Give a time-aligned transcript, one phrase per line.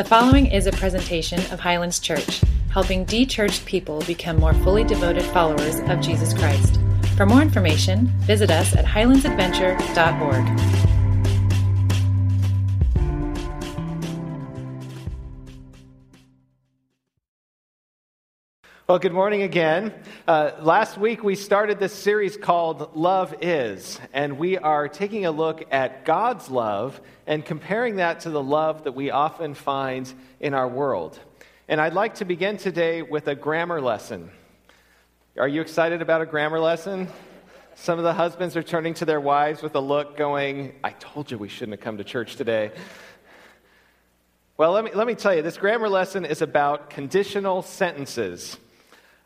[0.00, 4.82] The following is a presentation of Highlands Church, helping de churched people become more fully
[4.82, 6.80] devoted followers of Jesus Christ.
[7.18, 10.79] For more information, visit us at highlandsadventure.org.
[18.90, 19.94] Well, good morning again.
[20.26, 25.30] Uh, last week we started this series called Love Is, and we are taking a
[25.30, 30.54] look at God's love and comparing that to the love that we often find in
[30.54, 31.20] our world.
[31.68, 34.28] And I'd like to begin today with a grammar lesson.
[35.38, 37.06] Are you excited about a grammar lesson?
[37.76, 41.30] Some of the husbands are turning to their wives with a look going, I told
[41.30, 42.72] you we shouldn't have come to church today.
[44.56, 48.58] Well, let me, let me tell you, this grammar lesson is about conditional sentences.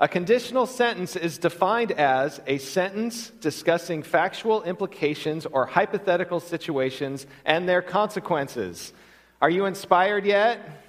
[0.01, 7.69] A conditional sentence is defined as a sentence discussing factual implications or hypothetical situations and
[7.69, 8.93] their consequences.
[9.41, 10.83] Are you inspired yet?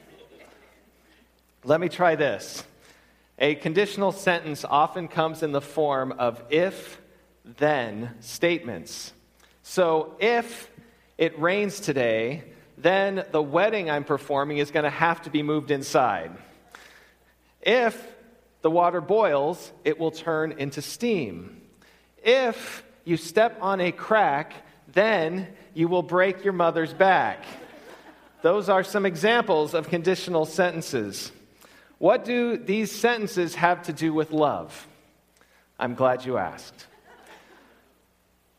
[1.64, 2.64] Let me try this.
[3.38, 7.00] A conditional sentence often comes in the form of if
[7.44, 9.14] then statements.
[9.62, 10.72] So, if
[11.17, 12.44] it rains today,
[12.78, 16.31] then the wedding I'm performing is going to have to be moved inside.
[17.62, 18.15] If
[18.66, 21.62] the water boils, it will turn into steam.
[22.24, 24.54] If you step on a crack,
[24.92, 27.46] then you will break your mother's back.
[28.42, 31.32] Those are some examples of conditional sentences.
[32.00, 34.88] What do these sentences have to do with love?
[35.78, 36.88] I'm glad you asked.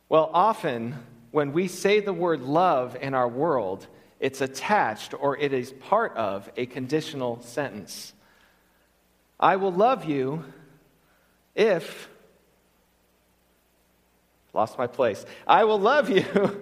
[0.09, 0.95] Well, often
[1.33, 3.89] when we say the word love in our world,
[4.21, 8.13] it's attached or it is part of a conditional sentence.
[9.39, 10.45] I will love you
[11.55, 12.09] if.
[14.53, 15.25] Lost my place.
[15.47, 16.25] I will love you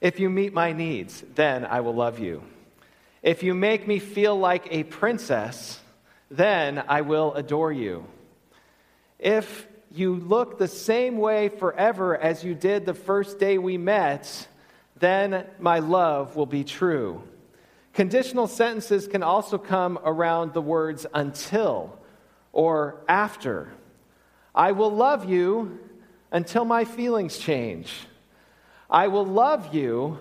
[0.00, 1.24] if you meet my needs.
[1.34, 2.42] Then I will love you.
[3.22, 5.80] If you make me feel like a princess,
[6.30, 8.06] then I will adore you.
[9.18, 14.46] If you look the same way forever as you did the first day we met,
[14.98, 17.22] then my love will be true.
[17.92, 21.98] Conditional sentences can also come around the words until
[22.52, 23.72] or after.
[24.54, 25.78] I will love you
[26.30, 27.92] until my feelings change.
[28.88, 30.18] I will love you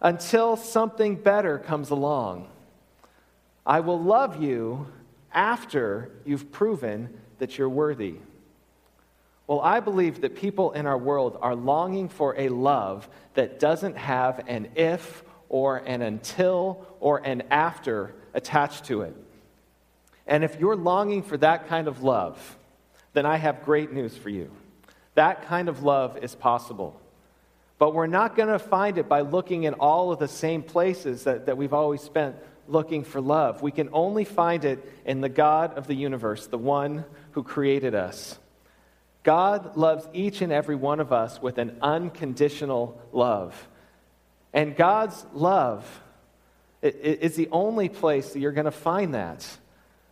[0.00, 2.48] until something better comes along.
[3.66, 4.86] I will love you
[5.32, 8.16] after you've proven that you're worthy.
[9.46, 13.96] Well, I believe that people in our world are longing for a love that doesn't
[13.96, 19.16] have an if or an until or an after attached to it.
[20.26, 22.56] And if you're longing for that kind of love,
[23.12, 24.50] then I have great news for you.
[25.14, 27.00] That kind of love is possible.
[27.78, 31.24] But we're not going to find it by looking in all of the same places
[31.24, 32.36] that, that we've always spent
[32.68, 33.62] looking for love.
[33.62, 37.94] We can only find it in the God of the universe, the one who created
[37.94, 38.38] us.
[39.22, 43.68] God loves each and every one of us with an unconditional love.
[44.52, 46.02] And God's love
[46.82, 49.46] is the only place that you're going to find that,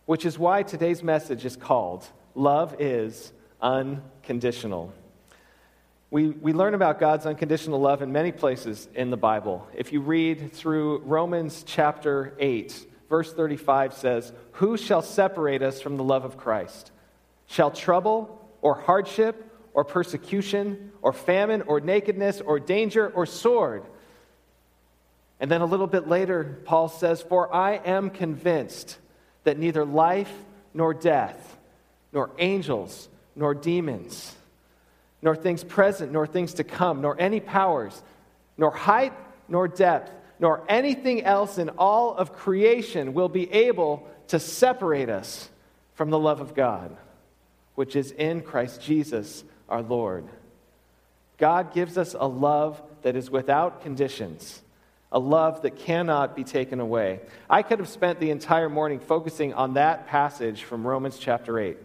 [0.05, 3.31] which is why today's message is called Love is
[3.61, 4.93] Unconditional.
[6.11, 9.67] We, we learn about God's unconditional love in many places in the Bible.
[9.75, 15.97] If you read through Romans chapter 8, verse 35 says, Who shall separate us from
[15.97, 16.91] the love of Christ?
[17.45, 23.83] Shall trouble or hardship or persecution or famine or nakedness or danger or sword?
[25.39, 28.97] And then a little bit later, Paul says, For I am convinced
[29.43, 30.31] that neither life
[30.73, 31.57] nor death,
[32.11, 34.35] nor angels, nor demons,
[35.21, 38.01] nor things present, nor things to come, nor any powers,
[38.57, 39.13] nor height,
[39.47, 45.49] nor depth, nor anything else in all of creation will be able to separate us
[45.93, 46.95] from the love of God,
[47.75, 50.25] which is in Christ Jesus our Lord.
[51.37, 54.61] God gives us a love that is without conditions
[55.11, 57.19] a love that cannot be taken away.
[57.49, 61.77] I could have spent the entire morning focusing on that passage from Romans chapter 8,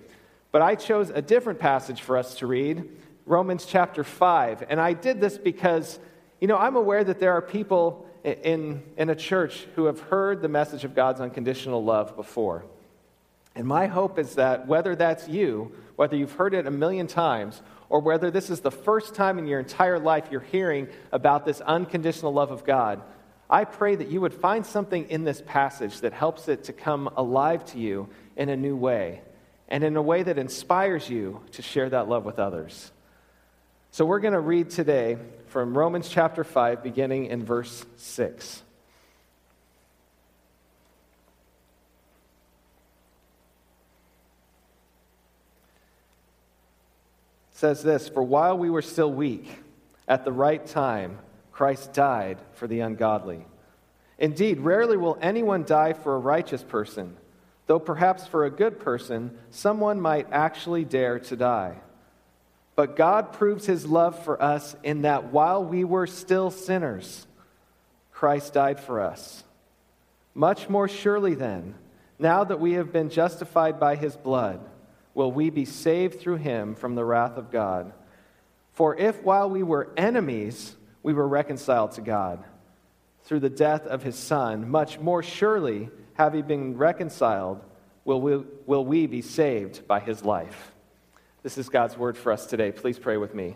[0.53, 2.89] but I chose a different passage for us to read,
[3.27, 4.65] Romans chapter 5.
[4.69, 5.99] And I did this because,
[6.41, 10.43] you know, I'm aware that there are people in, in a church who have heard
[10.43, 12.65] the message of God's unconditional love before.
[13.55, 17.63] And my hope is that whether that's you, whether you've heard it a million times,
[17.89, 21.61] or whether this is the first time in your entire life you're hearing about this
[21.61, 23.03] unconditional love of God,
[23.49, 27.09] I pray that you would find something in this passage that helps it to come
[27.17, 29.21] alive to you in a new way
[29.69, 32.91] and in a way that inspires you to share that love with others.
[33.91, 35.19] So we're going to read today
[35.49, 38.63] from Romans chapter 5, beginning in verse 6.
[47.53, 49.49] Says this, for while we were still weak,
[50.09, 51.19] at the right time,
[51.55, 53.47] Christ died for the ungodly.
[54.19, 57.17] Indeed, rarely will anyone die for a righteous person,
[57.67, 61.77] though perhaps for a good person, someone might actually dare to die.
[62.75, 67.25] But God proves his love for us in that while we were still sinners,
[68.13, 69.45] Christ died for us.
[70.35, 71.77] Much more surely, then,
[72.19, 74.59] now that we have been justified by his blood,
[75.15, 77.93] will we be saved through him from the wrath of God.
[78.73, 80.75] For if while we were enemies,
[81.05, 82.43] we were reconciled to God
[83.25, 87.61] through the death of his Son, much more surely, having been reconciled,
[88.05, 90.73] will we, will we be saved by his life.
[91.43, 92.73] This is God's word for us today.
[92.73, 93.55] Please pray with me.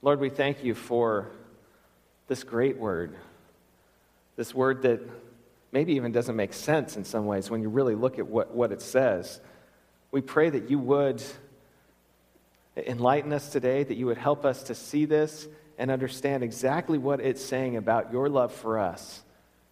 [0.00, 1.28] Lord, we thank you for
[2.28, 3.16] this great word,
[4.36, 5.00] this word that
[5.72, 8.70] maybe even doesn't make sense in some ways when you really look at what, what
[8.70, 9.40] it says.
[10.12, 11.20] We pray that you would
[12.86, 15.48] enlighten us today, that you would help us to see this
[15.78, 19.22] and understand exactly what it's saying about your love for us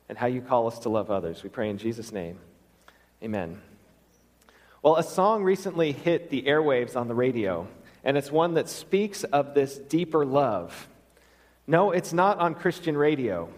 [0.09, 1.43] and how you call us to love others.
[1.43, 2.39] We pray in Jesus' name.
[3.23, 3.61] Amen.
[4.83, 7.67] Well, a song recently hit the airwaves on the radio,
[8.05, 10.89] and it's one that speaks of this deeper love.
[11.67, 13.49] No, it's not on Christian radio.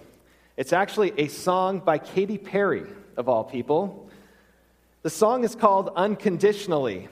[0.56, 2.86] It's actually a song by Katy Perry,
[3.16, 4.08] of all people.
[5.02, 7.08] The song is called Unconditionally.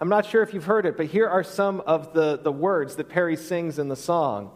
[0.00, 2.96] I'm not sure if you've heard it, but here are some of the, the words
[2.96, 4.50] that Perry sings in the song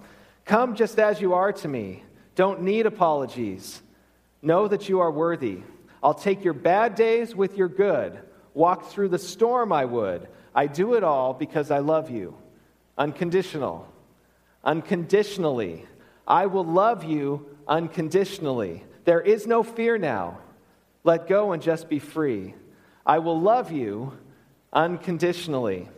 [0.46, 2.02] Come just as you are to me.
[2.34, 3.82] Don't need apologies.
[4.42, 5.60] Know that you are worthy.
[6.02, 8.18] I'll take your bad days with your good.
[8.52, 10.28] Walk through the storm, I would.
[10.54, 12.36] I do it all because I love you.
[12.98, 13.88] Unconditional.
[14.62, 15.86] Unconditionally.
[16.28, 18.84] I will love you unconditionally.
[19.04, 20.38] There is no fear now.
[21.04, 22.54] Let go and just be free.
[23.06, 24.12] I will love you
[24.74, 25.88] unconditionally.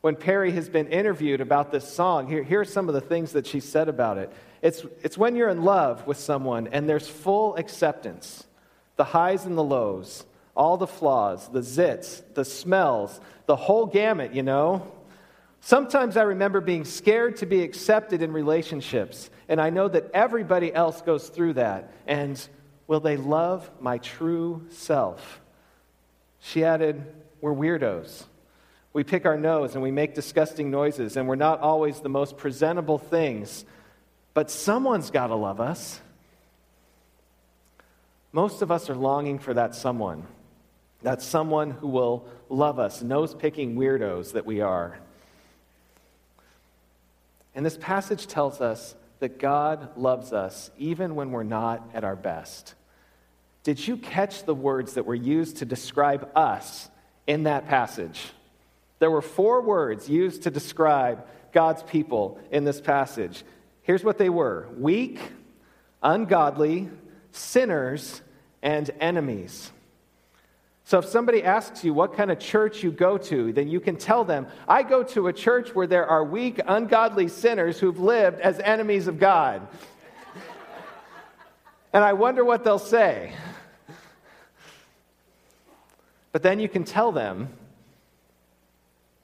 [0.00, 3.32] When Perry has been interviewed about this song, here, here are some of the things
[3.32, 4.32] that she said about it.
[4.60, 8.44] It's, it's when you're in love with someone and there's full acceptance
[8.96, 10.24] the highs and the lows,
[10.56, 14.92] all the flaws, the zits, the smells, the whole gamut, you know?
[15.60, 20.72] Sometimes I remember being scared to be accepted in relationships, and I know that everybody
[20.72, 21.90] else goes through that.
[22.06, 22.46] And
[22.86, 25.40] will they love my true self?
[26.40, 27.02] She added,
[27.44, 28.24] we're weirdos.
[28.94, 32.38] We pick our nose and we make disgusting noises, and we're not always the most
[32.38, 33.66] presentable things,
[34.32, 36.00] but someone's got to love us.
[38.32, 40.26] Most of us are longing for that someone,
[41.02, 44.98] that someone who will love us, nose picking weirdos that we are.
[47.54, 52.16] And this passage tells us that God loves us even when we're not at our
[52.16, 52.72] best.
[53.64, 56.88] Did you catch the words that were used to describe us
[57.26, 58.20] in that passage.
[58.98, 63.44] There were four words used to describe God's people in this passage.
[63.82, 65.20] Here's what they were weak,
[66.02, 66.88] ungodly,
[67.32, 68.22] sinners,
[68.62, 69.70] and enemies.
[70.86, 73.96] So if somebody asks you what kind of church you go to, then you can
[73.96, 78.40] tell them, I go to a church where there are weak, ungodly sinners who've lived
[78.40, 79.66] as enemies of God.
[81.94, 83.32] and I wonder what they'll say.
[86.34, 87.48] But then you can tell them,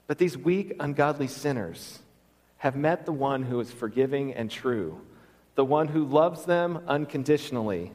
[0.07, 1.99] but these weak, ungodly sinners
[2.59, 5.01] have met the one who is forgiving and true,
[5.55, 7.91] the one who loves them unconditionally,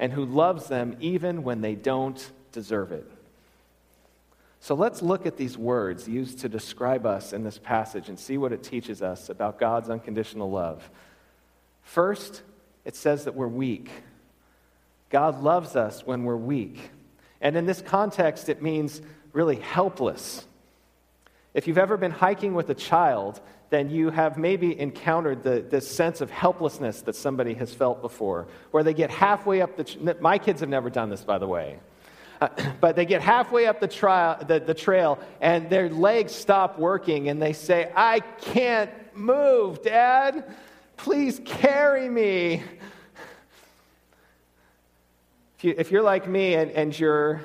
[0.00, 3.08] and who loves them even when they don't deserve it.
[4.58, 8.36] So let's look at these words used to describe us in this passage and see
[8.36, 10.90] what it teaches us about God's unconditional love.
[11.84, 12.42] First,
[12.84, 13.92] it says that we're weak.
[15.08, 16.90] God loves us when we're weak.
[17.40, 19.00] And in this context, it means
[19.32, 20.46] really helpless.
[21.54, 23.40] If you've ever been hiking with a child,
[23.70, 28.46] then you have maybe encountered the, this sense of helplessness that somebody has felt before,
[28.70, 30.16] where they get halfway up the.
[30.20, 31.78] My kids have never done this, by the way.
[32.40, 32.48] Uh,
[32.80, 37.28] but they get halfway up the, tri- the, the trail and their legs stop working
[37.28, 40.54] and they say, I can't move, Dad.
[40.96, 42.62] Please carry me.
[45.58, 47.40] If, you, you're like me and, and you're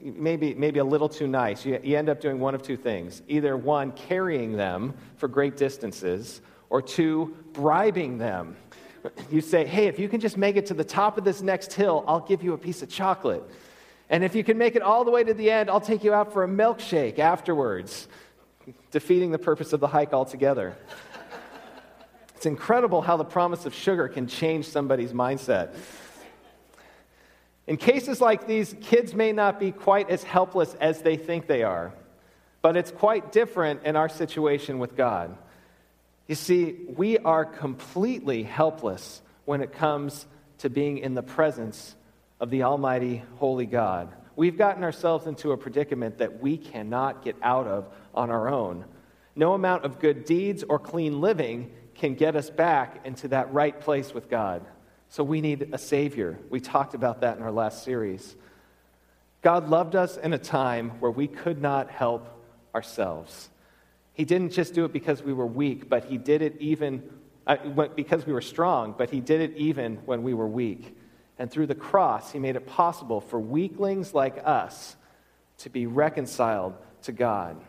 [0.00, 3.22] maybe, maybe a little too nice, you, you end up doing one of two things.
[3.26, 6.40] Either one, carrying them for great distances,
[6.70, 8.56] or two, bribing them.
[9.30, 11.72] You say, hey, if you can just make it to the top of this next
[11.72, 13.42] hill, I'll give you a piece of chocolate.
[14.08, 16.14] And if you can make it all the way to the end, I'll take you
[16.14, 18.08] out for a milkshake afterwards,
[18.90, 20.76] defeating the purpose of the hike altogether.
[22.36, 25.74] it's incredible how the promise of sugar can change somebody's mindset.
[27.70, 31.62] In cases like these, kids may not be quite as helpless as they think they
[31.62, 31.94] are,
[32.62, 35.38] but it's quite different in our situation with God.
[36.26, 40.26] You see, we are completely helpless when it comes
[40.58, 41.94] to being in the presence
[42.40, 44.12] of the Almighty, Holy God.
[44.34, 48.84] We've gotten ourselves into a predicament that we cannot get out of on our own.
[49.36, 53.80] No amount of good deeds or clean living can get us back into that right
[53.80, 54.66] place with God.
[55.10, 56.38] So we need a Savior.
[56.50, 58.36] We talked about that in our last series.
[59.42, 62.28] God loved us in a time where we could not help
[62.76, 63.50] ourselves.
[64.12, 67.02] He didn't just do it because we were weak, but He did it even
[67.44, 67.56] uh,
[67.96, 70.96] because we were strong, but He did it even when we were weak.
[71.40, 74.94] And through the cross, He made it possible for weaklings like us
[75.58, 77.60] to be reconciled to God.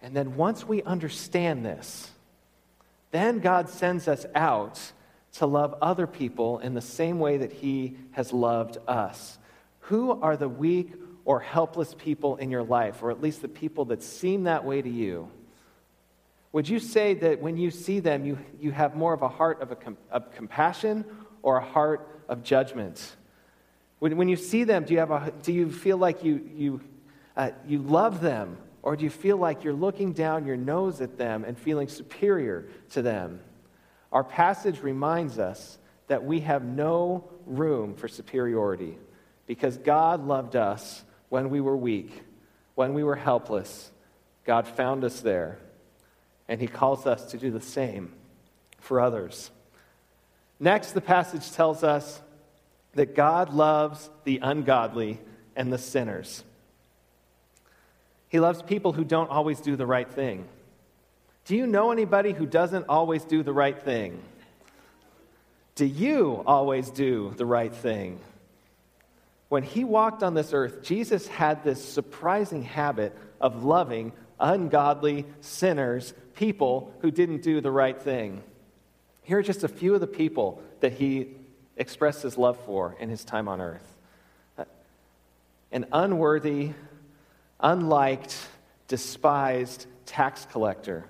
[0.00, 2.12] And then once we understand this,
[3.10, 4.92] then God sends us out
[5.38, 9.38] to love other people in the same way that He has loved us.
[9.80, 10.92] Who are the weak
[11.24, 14.80] or helpless people in your life, or at least the people that seem that way
[14.80, 15.30] to you?
[16.52, 19.60] Would you say that when you see them, you, you have more of a heart
[19.60, 21.04] of, a com- of compassion
[21.42, 23.16] or a heart of judgment?
[23.98, 26.80] When, when you see them, do you, have a, do you feel like you, you,
[27.36, 31.18] uh, you love them, or do you feel like you're looking down your nose at
[31.18, 33.40] them and feeling superior to them?
[34.16, 38.96] Our passage reminds us that we have no room for superiority
[39.46, 42.22] because God loved us when we were weak,
[42.76, 43.90] when we were helpless.
[44.46, 45.58] God found us there,
[46.48, 48.14] and He calls us to do the same
[48.80, 49.50] for others.
[50.58, 52.18] Next, the passage tells us
[52.94, 55.20] that God loves the ungodly
[55.54, 56.42] and the sinners.
[58.30, 60.48] He loves people who don't always do the right thing.
[61.46, 64.20] Do you know anybody who doesn't always do the right thing?
[65.76, 68.18] Do you always do the right thing?
[69.48, 76.14] When he walked on this earth, Jesus had this surprising habit of loving ungodly sinners,
[76.34, 78.42] people who didn't do the right thing.
[79.22, 81.28] Here are just a few of the people that he
[81.76, 83.92] expressed his love for in his time on earth
[85.72, 86.70] an unworthy,
[87.60, 88.36] unliked,
[88.88, 91.04] despised tax collector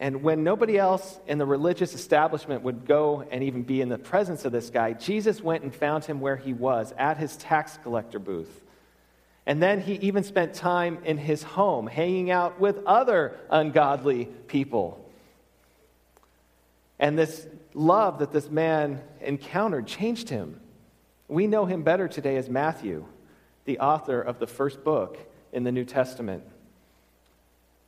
[0.00, 3.98] and when nobody else in the religious establishment would go and even be in the
[3.98, 7.78] presence of this guy, Jesus went and found him where he was, at his tax
[7.82, 8.64] collector booth.
[9.44, 15.06] And then he even spent time in his home, hanging out with other ungodly people.
[16.98, 20.60] And this love that this man encountered changed him.
[21.28, 23.04] We know him better today as Matthew,
[23.66, 25.18] the author of the first book
[25.52, 26.44] in the New Testament.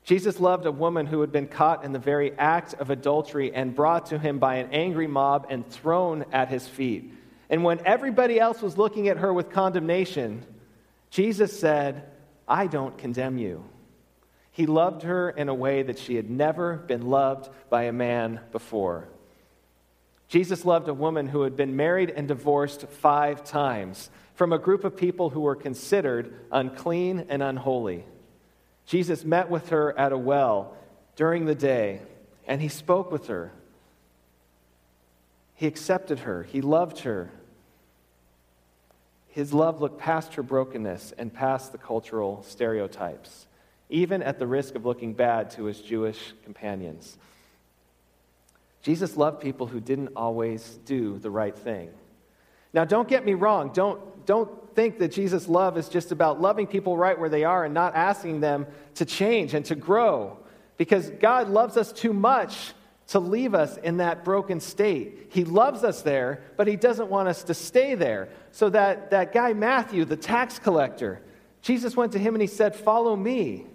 [0.05, 3.75] Jesus loved a woman who had been caught in the very act of adultery and
[3.75, 7.15] brought to him by an angry mob and thrown at his feet.
[7.49, 10.45] And when everybody else was looking at her with condemnation,
[11.11, 12.05] Jesus said,
[12.49, 13.65] I don't condemn you.
[14.51, 18.41] He loved her in a way that she had never been loved by a man
[18.51, 19.09] before.
[20.29, 24.83] Jesus loved a woman who had been married and divorced five times from a group
[24.85, 28.05] of people who were considered unclean and unholy.
[28.87, 30.77] Jesus met with her at a well
[31.17, 32.01] during the day,
[32.47, 33.53] and he spoke with her.
[35.55, 37.31] He accepted her, he loved her.
[39.29, 43.47] His love looked past her brokenness and past the cultural stereotypes,
[43.89, 47.17] even at the risk of looking bad to his Jewish companions.
[48.83, 51.91] Jesus loved people who didn't always do the right thing.
[52.75, 53.71] Now, don't get me wrong.
[53.73, 57.65] Don't, don't think that Jesus' love is just about loving people right where they are
[57.65, 60.39] and not asking them to change and to grow.
[60.77, 62.73] Because God loves us too much
[63.09, 65.29] to leave us in that broken state.
[65.31, 68.29] He loves us there, but He doesn't want us to stay there.
[68.53, 71.21] So, that, that guy Matthew, the tax collector,
[71.63, 73.67] Jesus went to him and he said, Follow me,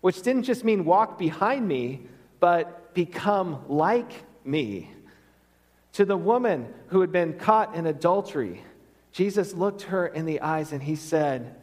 [0.00, 2.02] which didn't just mean walk behind me,
[2.40, 4.10] but become like
[4.44, 4.90] me.
[5.94, 8.64] To the woman who had been caught in adultery,
[9.16, 11.54] Jesus looked her in the eyes and he said,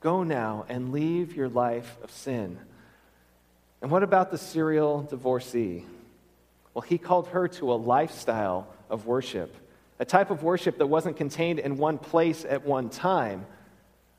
[0.00, 2.58] Go now and leave your life of sin.
[3.82, 5.84] And what about the serial divorcee?
[6.72, 9.54] Well, he called her to a lifestyle of worship,
[9.98, 13.44] a type of worship that wasn't contained in one place at one time,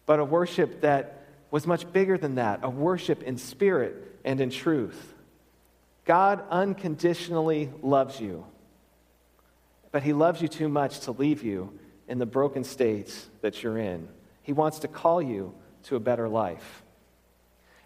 [0.05, 4.51] but a worship that was much bigger than that, a worship in spirit and in
[4.51, 5.15] truth.
[6.05, 8.45] God unconditionally loves you,
[9.91, 13.77] but he loves you too much to leave you in the broken states that you're
[13.77, 14.07] in.
[14.43, 16.83] He wants to call you to a better life.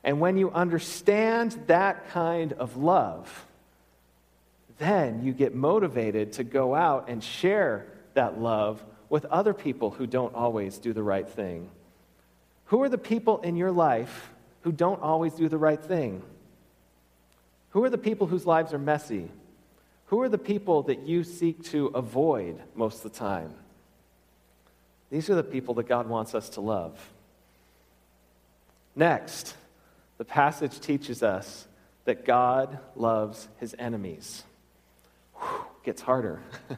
[0.03, 3.45] And when you understand that kind of love,
[4.77, 10.07] then you get motivated to go out and share that love with other people who
[10.07, 11.69] don't always do the right thing?
[12.65, 14.29] Who are the people in your life
[14.61, 16.21] who don't always do the right thing?
[17.71, 19.29] Who are the people whose lives are messy?
[20.07, 23.53] Who are the people that you seek to avoid most of the time?
[25.09, 26.97] These are the people that God wants us to love.
[28.95, 29.55] Next,
[30.17, 31.67] the passage teaches us
[32.05, 34.43] that God loves his enemies.
[35.35, 36.41] Whew, gets harder.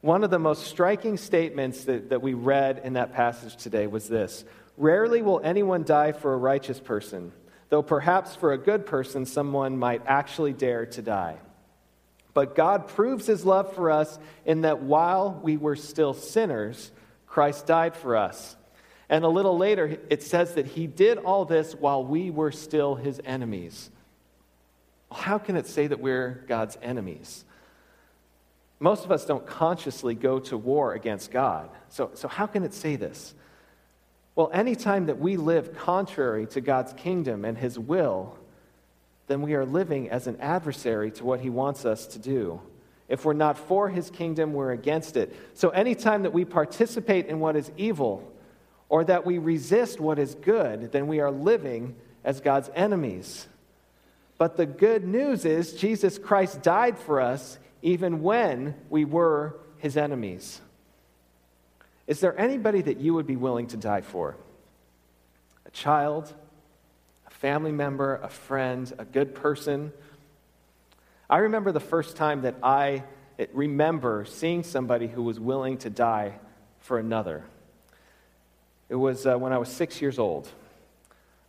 [0.00, 4.08] One of the most striking statements that, that we read in that passage today was
[4.08, 4.44] this
[4.76, 7.32] Rarely will anyone die for a righteous person,
[7.70, 11.38] though perhaps for a good person, someone might actually dare to die.
[12.36, 16.90] But God proves his love for us in that while we were still sinners,
[17.26, 18.56] Christ died for us.
[19.08, 22.94] And a little later, it says that he did all this while we were still
[22.94, 23.88] his enemies.
[25.10, 27.42] How can it say that we're God's enemies?
[28.80, 31.70] Most of us don't consciously go to war against God.
[31.88, 33.34] So, so how can it say this?
[34.34, 38.36] Well, anytime that we live contrary to God's kingdom and his will,
[39.26, 42.60] then we are living as an adversary to what he wants us to do.
[43.08, 45.34] If we're not for his kingdom, we're against it.
[45.54, 48.32] So anytime that we participate in what is evil
[48.88, 53.46] or that we resist what is good, then we are living as God's enemies.
[54.38, 59.96] But the good news is Jesus Christ died for us even when we were his
[59.96, 60.60] enemies.
[62.06, 64.36] Is there anybody that you would be willing to die for?
[65.64, 66.32] A child,
[67.36, 69.92] family member, a friend, a good person?
[71.28, 73.04] I remember the first time that I
[73.52, 76.38] remember seeing somebody who was willing to die
[76.80, 77.44] for another.
[78.88, 80.48] It was uh, when I was six years old.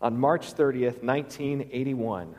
[0.01, 2.35] On March 30th, 1981.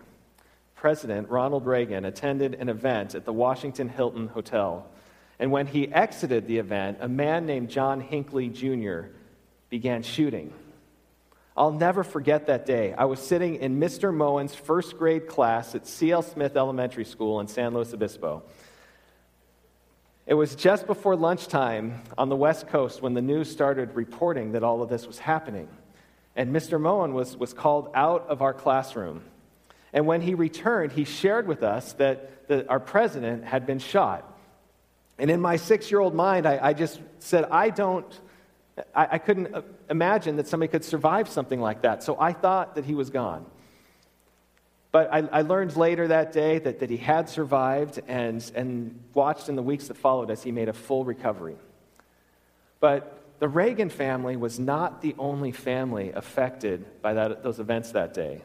[0.74, 4.86] President Ronald Reagan attended an event at the Washington Hilton Hotel.
[5.38, 9.06] And when he exited the event, a man named John Hinckley Jr.
[9.70, 10.52] began shooting.
[11.58, 12.94] I'll never forget that day.
[12.96, 14.14] I was sitting in Mr.
[14.14, 16.22] Moen's first grade class at C.L.
[16.22, 18.44] Smith Elementary School in San Luis Obispo.
[20.24, 24.62] It was just before lunchtime on the West Coast when the news started reporting that
[24.62, 25.66] all of this was happening.
[26.36, 26.80] And Mr.
[26.80, 29.22] Moen was, was called out of our classroom.
[29.92, 34.32] And when he returned, he shared with us that, that our president had been shot.
[35.18, 38.06] And in my six year old mind, I, I, just said, I don't,
[38.94, 42.02] I, I couldn't uh, imagine that somebody could survive something like that.
[42.02, 43.46] So I thought that he was gone.
[44.90, 49.48] But I, I, learned later that day that, that he had survived and, and watched
[49.48, 51.56] in the weeks that followed as he made a full recovery.
[52.80, 58.14] But the Reagan family was not the only family affected by that, those events that
[58.14, 58.42] day.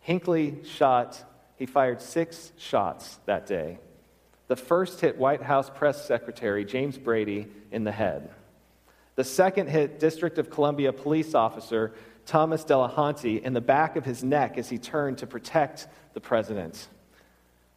[0.00, 1.22] Hinckley shot,
[1.56, 3.78] he fired six shots that day.
[4.48, 8.30] The first hit White House press secretary James Brady in the head.
[9.16, 11.92] The second hit District of Columbia police officer
[12.26, 16.88] Thomas Delahanty in the back of his neck as he turned to protect the president.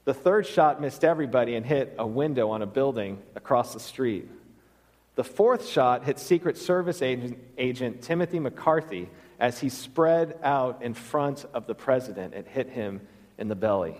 [0.05, 4.29] The third shot missed everybody and hit a window on a building across the street.
[5.15, 10.93] The fourth shot hit Secret Service agent, agent Timothy McCarthy as he spread out in
[10.93, 12.33] front of the president.
[12.33, 13.01] It hit him
[13.37, 13.97] in the belly.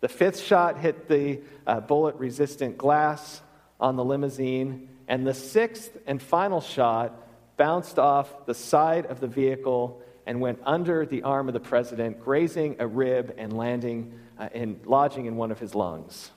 [0.00, 3.40] The fifth shot hit the uh, bullet resistant glass
[3.78, 4.88] on the limousine.
[5.08, 7.12] And the sixth and final shot
[7.56, 12.20] bounced off the side of the vehicle and went under the arm of the president,
[12.20, 16.30] grazing a rib and landing uh, and lodging in one of his lungs.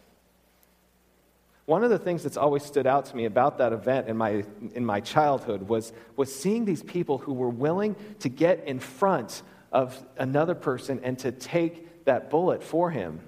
[1.65, 4.43] One of the things that's always stood out to me about that event in my,
[4.73, 9.43] in my childhood was, was seeing these people who were willing to get in front
[9.71, 13.19] of another person and to take that bullet for him.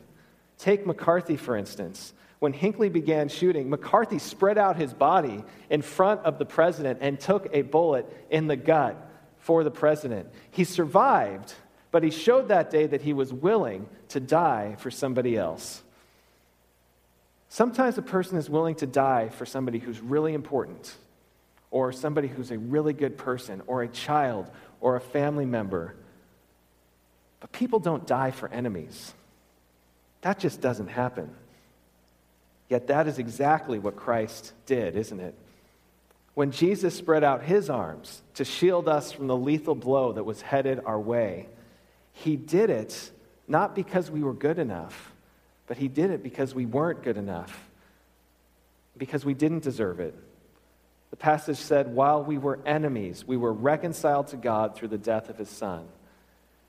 [0.57, 2.13] Take McCarthy, for instance.
[2.41, 7.19] When Hinckley began shooting, McCarthy spread out his body in front of the president and
[7.19, 8.97] took a bullet in the gut
[9.37, 10.27] for the president.
[10.49, 11.53] He survived,
[11.91, 15.83] but he showed that day that he was willing to die for somebody else.
[17.47, 20.95] Sometimes a person is willing to die for somebody who's really important,
[21.69, 24.49] or somebody who's a really good person, or a child,
[24.79, 25.93] or a family member.
[27.39, 29.13] But people don't die for enemies.
[30.21, 31.35] That just doesn't happen.
[32.71, 35.35] Yet that is exactly what Christ did, isn't it?
[36.33, 40.41] When Jesus spread out his arms to shield us from the lethal blow that was
[40.41, 41.47] headed our way,
[42.13, 43.11] he did it
[43.47, 45.11] not because we were good enough
[45.71, 47.69] but he did it because we weren't good enough,
[48.97, 50.13] because we didn't deserve it.
[51.11, 55.29] The passage said, while we were enemies, we were reconciled to God through the death
[55.29, 55.87] of his son.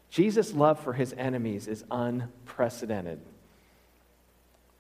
[0.09, 3.19] Jesus' love for his enemies is unprecedented.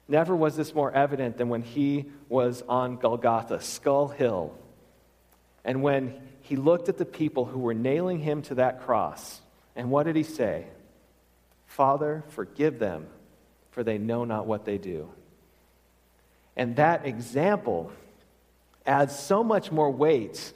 [0.08, 4.54] Never was this more evident than when he was on Golgotha, Skull Hill,
[5.64, 9.40] and when he looked at the people who were nailing him to that cross.
[9.76, 10.66] And what did he say?
[11.66, 13.06] Father, forgive them,
[13.70, 15.08] for they know not what they do.
[16.56, 17.92] And that example
[18.84, 20.52] adds so much more weight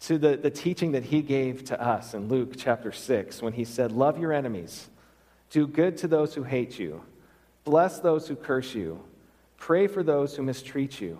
[0.00, 3.64] to the, the teaching that he gave to us in Luke chapter 6 when he
[3.64, 4.88] said, Love your enemies,
[5.50, 7.02] do good to those who hate you,
[7.64, 9.02] bless those who curse you,
[9.56, 11.18] pray for those who mistreat you.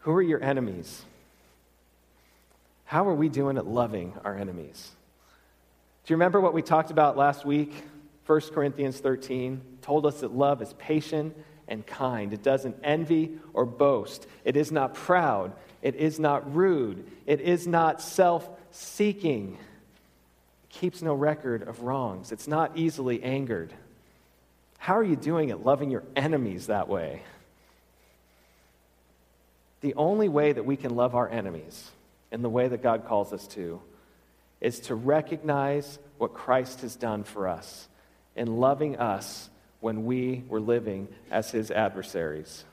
[0.00, 1.04] Who are your enemies?
[2.84, 4.92] How are we doing at loving our enemies?
[6.04, 7.74] Do you remember what we talked about last week?
[8.26, 12.32] 1 Corinthians 13 told us that love is patient and kind.
[12.32, 14.26] It doesn't envy or boast.
[14.44, 15.52] It is not proud.
[15.82, 17.10] It is not rude.
[17.26, 19.58] It is not self seeking.
[20.64, 22.30] It keeps no record of wrongs.
[22.30, 23.72] It's not easily angered.
[24.86, 27.22] How are you doing at loving your enemies that way?
[29.80, 31.90] The only way that we can love our enemies
[32.30, 33.80] in the way that God calls us to
[34.60, 37.88] is to recognize what Christ has done for us
[38.36, 42.64] in loving us when we were living as his adversaries.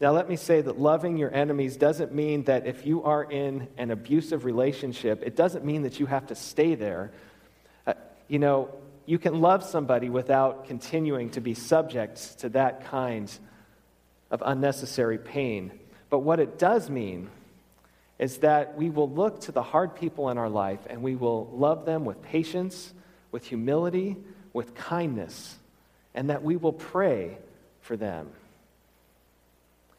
[0.00, 3.68] Now, let me say that loving your enemies doesn't mean that if you are in
[3.78, 7.12] an abusive relationship, it doesn't mean that you have to stay there.
[7.86, 7.94] Uh,
[8.26, 8.74] you know,
[9.06, 13.32] you can love somebody without continuing to be subject to that kind
[14.30, 15.72] of unnecessary pain.
[16.10, 17.30] But what it does mean
[18.18, 21.46] is that we will look to the hard people in our life and we will
[21.52, 22.92] love them with patience,
[23.30, 24.16] with humility,
[24.52, 25.56] with kindness,
[26.14, 27.38] and that we will pray
[27.82, 28.28] for them.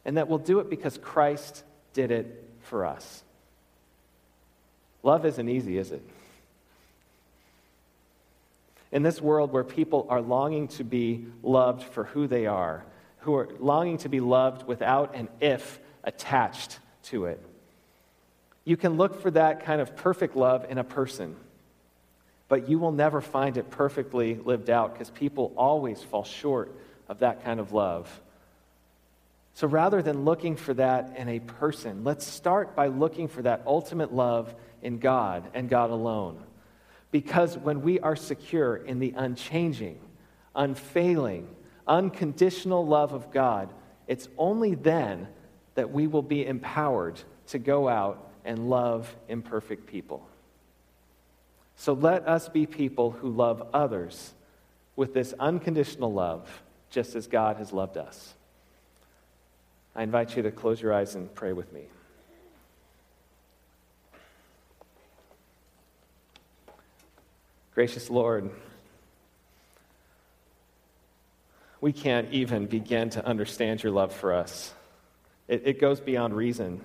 [0.04, 3.22] And that we'll do it because Christ did it for us.
[5.02, 6.02] Love isn't easy, is it?
[8.90, 12.84] In this world where people are longing to be loved for who they are,
[13.18, 17.42] who are longing to be loved without an if attached to it,
[18.64, 21.36] you can look for that kind of perfect love in a person,
[22.48, 26.74] but you will never find it perfectly lived out because people always fall short
[27.08, 28.20] of that kind of love.
[29.54, 33.62] So rather than looking for that in a person, let's start by looking for that
[33.66, 36.38] ultimate love in God and God alone.
[37.10, 39.98] Because when we are secure in the unchanging,
[40.54, 41.48] unfailing,
[41.86, 43.70] unconditional love of God,
[44.06, 45.28] it's only then
[45.74, 50.26] that we will be empowered to go out and love imperfect people.
[51.76, 54.34] So let us be people who love others
[54.96, 58.34] with this unconditional love, just as God has loved us.
[59.94, 61.82] I invite you to close your eyes and pray with me.
[67.78, 68.50] Gracious Lord,
[71.80, 74.74] we can't even begin to understand your love for us.
[75.46, 76.80] It, it goes beyond reason.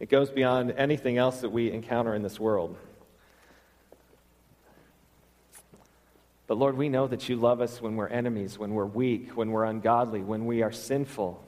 [0.00, 2.74] It goes beyond anything else that we encounter in this world.
[6.46, 9.50] But Lord, we know that you love us when we're enemies, when we're weak, when
[9.50, 11.44] we're ungodly, when we are sinful.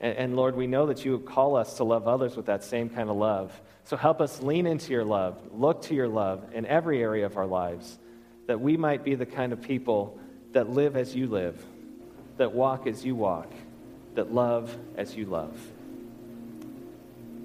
[0.00, 2.90] And, and, Lord, we know that you call us to love others with that same
[2.90, 3.58] kind of love.
[3.84, 7.36] So help us lean into your love, look to your love in every area of
[7.36, 7.98] our lives,
[8.46, 10.18] that we might be the kind of people
[10.52, 11.62] that live as you live,
[12.36, 13.50] that walk as you walk,
[14.14, 15.58] that love as you love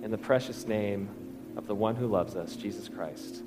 [0.02, 1.10] in the precious name
[1.56, 3.44] of the one who loves us, Jesus Christ.